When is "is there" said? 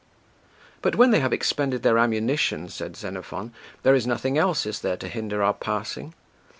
4.65-4.97